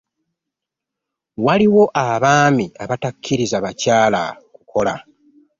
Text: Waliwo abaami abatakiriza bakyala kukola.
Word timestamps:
Waliwo 1.45 1.83
abaami 2.05 2.65
abatakiriza 2.83 3.57
bakyala 3.65 4.21
kukola. 4.53 4.93